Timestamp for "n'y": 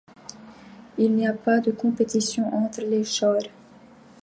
1.13-1.27